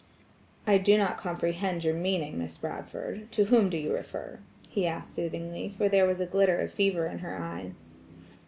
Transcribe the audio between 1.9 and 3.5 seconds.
meaning, Miss Bradford, to